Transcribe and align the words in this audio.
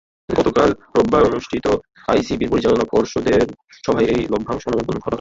গতকাল 0.29 0.69
রোববার 0.95 1.23
অনুষ্ঠিত 1.25 1.65
আইসিবির 2.07 2.51
পরিচালনা 2.51 2.85
পর্ষদের 2.93 3.41
সভায় 3.83 4.07
এই 4.13 4.21
লভ্যাংশ 4.33 4.63
অনুমোদন 4.67 4.95
করা 4.95 4.97
হয়। 4.97 5.09